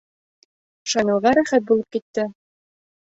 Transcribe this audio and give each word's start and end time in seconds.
Шамилға 0.93 1.33
рәхәт 1.39 1.67
булып 1.73 1.91
китте. 1.97 2.25